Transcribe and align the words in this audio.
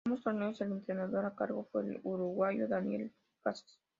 En 0.03 0.09
ambos 0.13 0.23
torneos, 0.23 0.61
el 0.61 0.71
entrenador 0.71 1.25
a 1.27 1.35
cargo 1.35 1.69
fue 1.71 1.83
el 1.83 1.99
uruguayo 2.03 2.67
Daniel 2.67 3.13
Casas. 3.43 3.79